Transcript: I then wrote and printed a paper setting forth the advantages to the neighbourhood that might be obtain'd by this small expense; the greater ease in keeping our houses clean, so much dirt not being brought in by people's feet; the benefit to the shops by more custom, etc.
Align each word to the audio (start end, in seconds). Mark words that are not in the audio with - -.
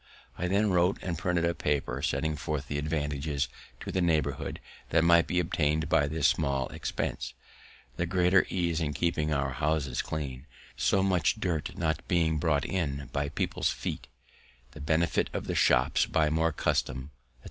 I 0.35 0.47
then 0.47 0.71
wrote 0.71 0.97
and 1.03 1.15
printed 1.15 1.45
a 1.45 1.53
paper 1.53 2.01
setting 2.01 2.35
forth 2.35 2.67
the 2.67 2.79
advantages 2.79 3.49
to 3.81 3.91
the 3.91 4.01
neighbourhood 4.01 4.59
that 4.89 5.03
might 5.03 5.27
be 5.27 5.39
obtain'd 5.39 5.89
by 5.89 6.07
this 6.07 6.25
small 6.27 6.67
expense; 6.69 7.35
the 7.97 8.07
greater 8.07 8.47
ease 8.49 8.79
in 8.81 8.93
keeping 8.95 9.31
our 9.31 9.51
houses 9.51 10.01
clean, 10.01 10.47
so 10.75 11.03
much 11.03 11.35
dirt 11.35 11.77
not 11.77 12.07
being 12.07 12.39
brought 12.39 12.65
in 12.65 13.11
by 13.13 13.29
people's 13.29 13.69
feet; 13.69 14.07
the 14.71 14.81
benefit 14.81 15.31
to 15.33 15.41
the 15.41 15.53
shops 15.53 16.07
by 16.07 16.31
more 16.31 16.51
custom, 16.51 17.11
etc. 17.11 17.11